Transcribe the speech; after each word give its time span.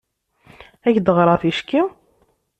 Ad 0.85 0.85
ak-d-ɣreɣ 0.93 1.37
ticki? 1.41 1.81